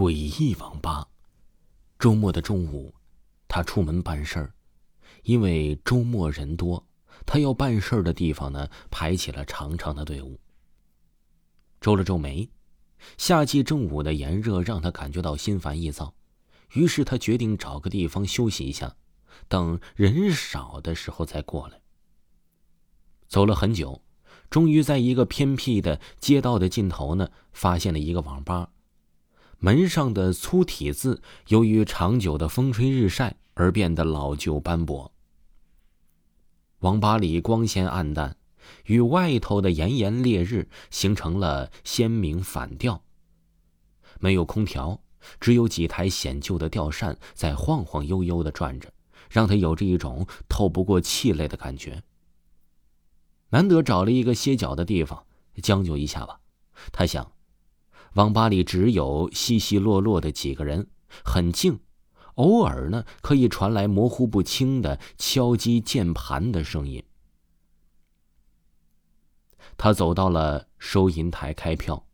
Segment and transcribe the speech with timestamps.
[0.00, 1.06] 诡异网吧。
[1.98, 2.94] 周末的中午，
[3.46, 4.54] 他出门办事儿，
[5.24, 6.82] 因为周末人多，
[7.26, 10.40] 他要办事儿的地方呢排起了长长的队伍。
[11.82, 12.48] 皱了皱眉，
[13.18, 16.14] 夏季正午的炎热让他感觉到心烦意躁，
[16.72, 18.96] 于是他决定找个地方休息一下，
[19.48, 21.78] 等人少的时候再过来。
[23.28, 24.00] 走了很久。
[24.48, 28.70] 终于在一个偏僻的街道的尽头呢，发现了一个网吧。
[29.62, 35.12] 门上的粗体字由于长久的风吹日晒而变得老旧斑驳。
[36.78, 38.38] 网吧里光线暗淡，
[38.86, 43.02] 与外头的炎炎烈日形成了鲜明反调。
[44.18, 45.02] 没有空调，
[45.38, 48.90] 只有几台显旧的吊扇在晃晃悠悠的转着，
[49.28, 52.02] 让他有着一种透不过气来的感觉。
[53.50, 55.26] 难得找了一个歇脚的地方，
[55.62, 56.40] 将就一下吧。
[56.92, 57.30] 他想，
[58.14, 60.88] 网吧里只有稀稀落落的几个人，
[61.24, 61.78] 很静，
[62.34, 67.04] 偶尔呢可以传来模糊不清的敲击键盘的声音。
[69.76, 72.04] 他走到了收银台开票，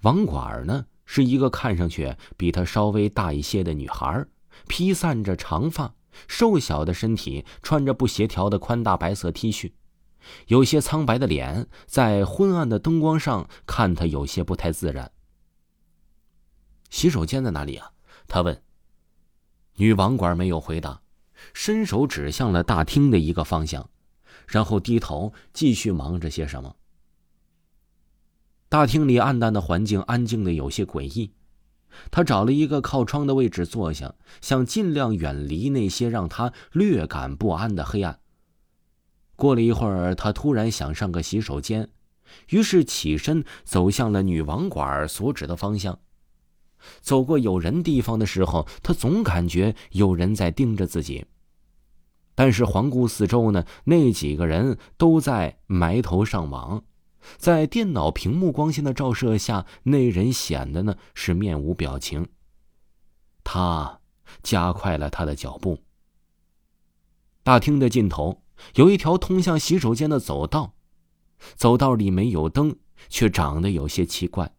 [0.00, 4.26] 网管呢是一个看上去比他稍微大一些的女孩，
[4.66, 5.94] 披散着长发，
[6.26, 9.72] 瘦小的身体，穿着不协调的宽大白色 T 恤。
[10.46, 15.12] 有些苍白的脸在昏暗的灯光上看他有些不太自然。
[16.94, 17.90] 洗手间在哪里啊？
[18.28, 18.62] 他问。
[19.74, 21.02] 女网管没有回答，
[21.52, 23.90] 伸手指向了大厅的一个方向，
[24.46, 26.76] 然后低头继续忙着些什么。
[28.68, 31.32] 大厅里暗淡的环境安静的有些诡异。
[32.12, 38.20] 他找了一个靠窗的位置坐下，想尽量远离那些让他略感不安的黑暗。
[39.34, 41.88] 过了一会儿，他突然想上个洗手间，
[42.50, 45.98] 于是起身走向了女网管所指的方向。
[47.00, 51.26] 走过有人地方的时候，他总感觉有人在盯着自己。
[52.34, 56.84] 但是环顾四周呢，那几个人都在埋头上网，
[57.36, 62.28] 在电脑屏幕光线的照射下，那人显得呢是面无表情。
[63.44, 64.00] 他
[64.42, 65.78] 加快了他的脚步。
[67.42, 68.40] 大厅的尽头。
[68.76, 70.74] 有一条通向洗手间的走道，
[71.56, 72.76] 走道里没有灯，
[73.08, 74.53] 却长得有些奇怪。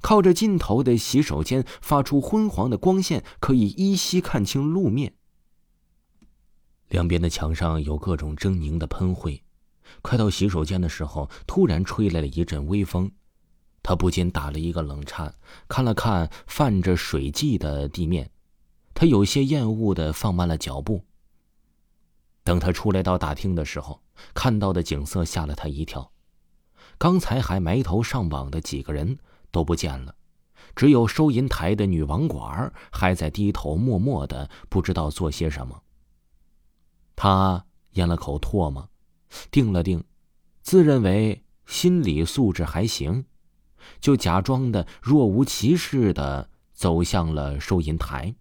[0.00, 5.14] 靠着尽头的洗手间发出昏黄的光线，可以依稀看清路面。
[6.88, 9.42] 两边的墙上有各种狰狞的喷绘。
[10.02, 13.10] 快到洗手间的时候，突然吹来了一阵微风，
[13.82, 15.34] 他不禁打了一个冷颤，
[15.66, 18.30] 看了看泛着水迹的地面，
[18.92, 21.04] 他有些厌恶的放慢了脚步。
[22.44, 24.02] 等他出来到大厅的时候，
[24.34, 26.12] 看到的景色吓了他一跳。
[26.98, 29.18] 刚才还埋头上网的几个人
[29.50, 30.14] 都不见了，
[30.74, 35.82] 只有收银台的女网管还在低头默默的不知道做些什么。
[37.16, 38.88] 他咽了口唾沫，
[39.50, 40.04] 定了定，
[40.62, 43.24] 自认为心理素质还行，
[44.00, 48.34] 就假装的若无其事的走向了收银台。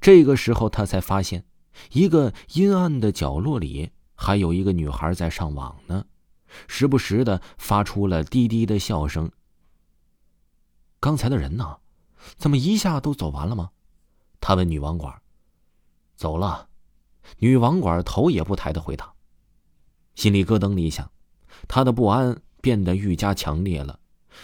[0.00, 1.44] 这个时候，他才发现。
[1.92, 6.04] 一个阴暗的角落里，还有一个女孩在上网呢，
[6.68, 9.30] 时不时的发出了低低的笑声。
[11.00, 11.78] 刚才的人呢？
[12.36, 13.70] 怎么一下都走完了吗？
[14.40, 15.20] 他问女网管。
[16.16, 16.68] 走了，
[17.38, 19.12] 女网管头也不抬的回答。
[20.14, 21.10] 心里咯噔了一下，
[21.66, 23.98] 他的不安变得愈加强烈了，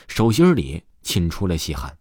[0.08, 1.98] 手心里沁出了细汗。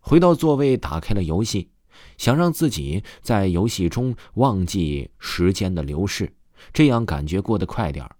[0.00, 1.70] 回到座位，打开了游戏。
[2.16, 6.34] 想让自己在游戏中忘记时间的流逝，
[6.72, 8.16] 这样感觉过得快点儿。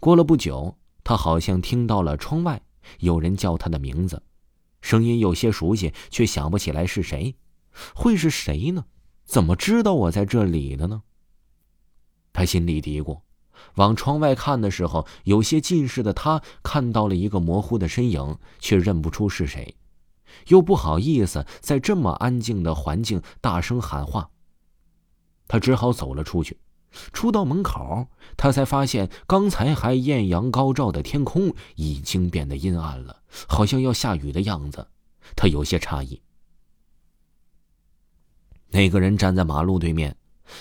[0.00, 2.62] 过了不久，他好像听到了窗外
[3.00, 4.22] 有人叫他的名字，
[4.80, 7.34] 声音有些熟悉，却想不起来是谁。
[7.94, 8.84] 会是谁呢？
[9.24, 11.02] 怎么知道我在这里的呢？
[12.32, 13.20] 他心里嘀咕。
[13.76, 19.76] 往窗外看的时候，有些近视的他看到了一个模糊的身影，却认不出是谁。
[20.48, 24.28] 又不好意思在这么安静的环境大声喊话，
[25.48, 26.58] 他只好走了出去。
[27.12, 34.86] 出到门口，他才发现刚才还艳阳高照的天空已经变得阴暗了，好像要下雨的样子。
[35.34, 36.20] 他有些诧异。
[38.68, 40.16] 那个人站在马路对面，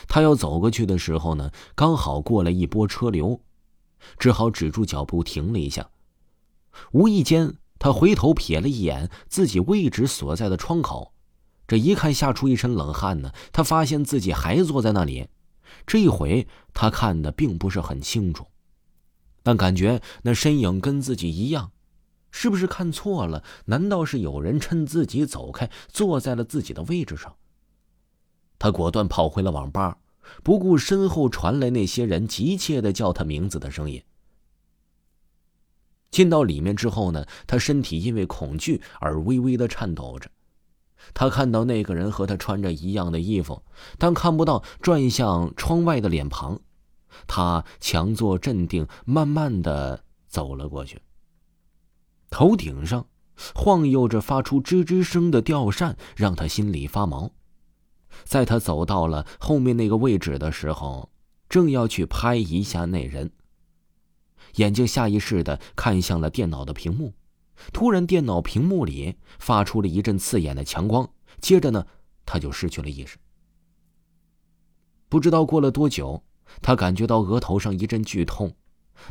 [0.08, 3.40] 他要走过去的时候呢，刚好过了一波车流，
[4.18, 5.90] 只好止住脚步停了一下。
[6.92, 7.56] 无意间。
[7.78, 11.12] 他回头瞥了一眼自己位置所在的窗口，
[11.68, 13.34] 这一看吓出一身冷汗呢。
[13.52, 15.28] 他发现自己还坐在那里，
[15.86, 18.46] 这一回他看的并不是很清楚，
[19.44, 21.72] 但感觉那身影跟自己一样，
[22.32, 23.44] 是不是看错了？
[23.66, 27.36] 难道是有人趁自己走开，坐在了自己的位置上？
[28.58, 29.98] 他果断跑回了网吧，
[30.44, 34.02] 不顾身后传来那些人急切的叫他名字的声音。
[36.12, 40.30] 进到里面之后呢，他身体因为恐惧而微微的颤抖着。
[41.14, 43.64] 他看到那个人和他穿着一样的衣服，
[43.98, 46.60] 但看不到转向窗外的脸庞。
[47.28, 51.02] 他强作镇定，慢慢的走了过去。
[52.30, 53.08] 头顶上
[53.54, 57.32] 晃悠着发出吱吱声的吊扇，让他心里发毛。
[58.24, 61.10] 在他走到了后面那个位置的时候，
[61.48, 63.32] 正要去拍一下那人，
[64.56, 67.14] 眼睛下意识的看向了电脑的屏幕。
[67.72, 71.10] 突然，电脑屏幕里发出了一阵刺眼的强光，
[71.40, 71.86] 接着呢，
[72.26, 73.18] 他就失去了意识。
[75.08, 76.24] 不知道过了多久，
[76.62, 78.56] 他感觉到额头上一阵剧痛，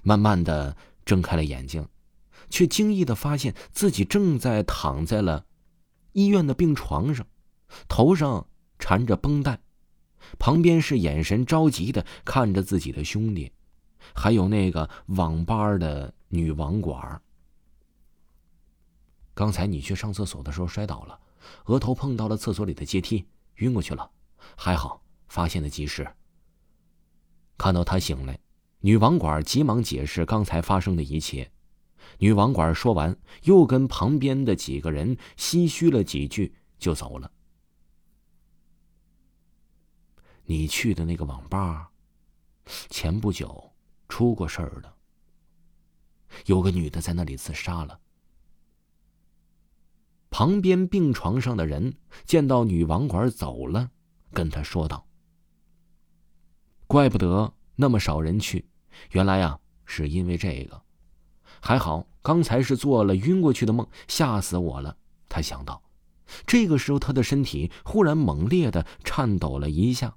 [0.02, 1.88] 慢慢的睁开了眼睛，
[2.50, 5.46] 却惊异的发现自己正在躺在了
[6.12, 7.26] 医院的病床上，
[7.88, 8.46] 头上
[8.79, 9.61] 缠着绷带，
[10.38, 13.52] 旁边是眼神着急的看着自己的兄弟，
[14.14, 17.20] 还有那个网吧的女网管。
[19.35, 21.21] 刚才你去上厕所的时候摔倒了，
[21.67, 23.27] 额头碰到了厕所里的阶梯，
[23.57, 24.11] 晕过去了。
[24.57, 26.09] 还好发现的及时。
[27.59, 28.39] 看到他醒来，
[28.81, 31.51] 女网管急忙解释刚才发生的一切。
[32.19, 37.31] 女网管说完，又跟旁边的几个人唏嘘了几句，就走了。
[40.45, 41.91] 你去的那个网吧，
[42.91, 43.73] 前不久
[44.09, 44.95] 出过事儿了，
[46.45, 47.99] 有个女的在那里自杀了。
[50.37, 51.95] 旁边病床上的人
[52.25, 53.89] 见到女网管走了，
[54.33, 55.07] 跟他说道
[56.89, 58.67] ：“怪不得那么少人去，
[59.13, 60.83] 原来啊是因为这个。
[61.61, 64.97] 还好刚才是做了晕过去的梦，吓死我了。”
[65.31, 65.81] 他想到，
[66.45, 70.17] 这个时候他的身体忽然猛烈的颤抖了一下。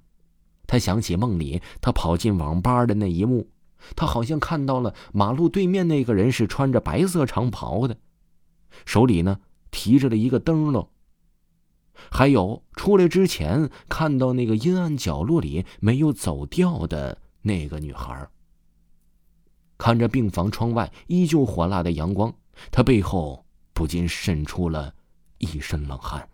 [0.66, 3.48] 他想起梦里他跑进网吧的那一幕，
[3.94, 7.96] 他好像看到了马路对面那个人是穿着白色长袍的，
[8.84, 9.38] 手里呢。
[9.70, 10.88] 提着了一个灯笼，
[12.10, 18.28] 还有出来之前看到那个阴暗角落里没有走掉的那个女孩。
[19.76, 22.34] 看着病房窗外依旧火辣的阳光，
[22.70, 24.92] 他背后不禁渗出了
[25.38, 26.28] 一身冷汗。